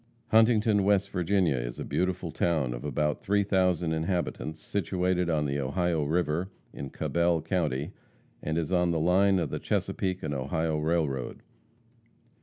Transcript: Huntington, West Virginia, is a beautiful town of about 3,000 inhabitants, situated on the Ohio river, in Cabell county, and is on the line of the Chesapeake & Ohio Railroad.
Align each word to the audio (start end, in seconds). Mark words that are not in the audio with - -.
Huntington, 0.29 0.83
West 0.83 1.11
Virginia, 1.11 1.55
is 1.57 1.77
a 1.77 1.85
beautiful 1.85 2.31
town 2.31 2.73
of 2.73 2.83
about 2.83 3.21
3,000 3.21 3.93
inhabitants, 3.93 4.59
situated 4.59 5.29
on 5.29 5.45
the 5.45 5.59
Ohio 5.59 6.03
river, 6.05 6.49
in 6.73 6.89
Cabell 6.89 7.39
county, 7.39 7.91
and 8.41 8.57
is 8.57 8.71
on 8.71 8.89
the 8.89 8.99
line 8.99 9.37
of 9.37 9.51
the 9.51 9.59
Chesapeake 9.59 10.23
& 10.23 10.23
Ohio 10.23 10.79
Railroad. 10.79 11.43